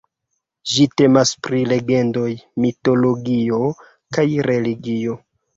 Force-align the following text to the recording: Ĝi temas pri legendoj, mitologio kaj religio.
Ĝi 0.71 0.85
temas 1.01 1.33
pri 1.47 1.59
legendoj, 1.73 2.25
mitologio 2.65 3.61
kaj 4.19 4.29
religio. 4.51 5.21